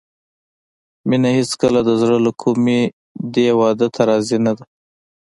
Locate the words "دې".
3.33-3.47